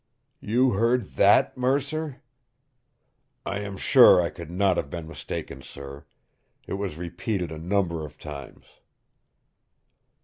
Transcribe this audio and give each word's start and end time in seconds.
"You 0.39 0.71
heard 0.71 1.09
THAT, 1.09 1.55
Mercer?" 1.57 2.23
"I 3.45 3.59
am 3.59 3.77
sure 3.77 4.19
I 4.19 4.31
could 4.31 4.49
not 4.49 4.75
have 4.77 4.89
been 4.89 5.07
mistaken, 5.07 5.61
sir. 5.61 6.05
It 6.65 6.73
was 6.73 6.97
repeated 6.97 7.51
a 7.51 7.59
number 7.59 8.03
of 8.03 8.17
times." 8.17 8.65